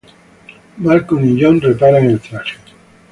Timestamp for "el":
2.05-2.19